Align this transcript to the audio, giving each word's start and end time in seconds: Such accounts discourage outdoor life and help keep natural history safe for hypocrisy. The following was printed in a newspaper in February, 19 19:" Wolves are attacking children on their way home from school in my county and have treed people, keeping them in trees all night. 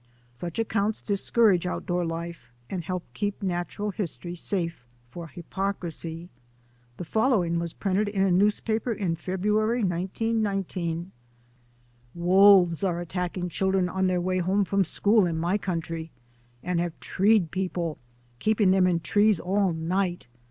Such 0.33 0.57
accounts 0.57 0.99
discourage 0.99 1.67
outdoor 1.67 2.03
life 2.03 2.51
and 2.71 2.83
help 2.83 3.03
keep 3.13 3.43
natural 3.43 3.91
history 3.91 4.33
safe 4.33 4.83
for 5.11 5.27
hypocrisy. 5.27 6.27
The 6.97 7.05
following 7.05 7.59
was 7.59 7.75
printed 7.75 8.07
in 8.09 8.23
a 8.23 8.31
newspaper 8.31 8.91
in 8.93 9.15
February, 9.15 9.83
19 9.83 10.41
19:" 10.41 11.11
Wolves 12.15 12.83
are 12.83 12.99
attacking 12.99 13.49
children 13.49 13.87
on 13.87 14.07
their 14.07 14.19
way 14.19 14.39
home 14.39 14.65
from 14.65 14.83
school 14.83 15.27
in 15.27 15.37
my 15.37 15.59
county 15.59 16.09
and 16.63 16.79
have 16.79 16.99
treed 16.99 17.51
people, 17.51 17.99
keeping 18.39 18.71
them 18.71 18.87
in 18.87 19.01
trees 19.01 19.39
all 19.39 19.71
night. 19.71 20.25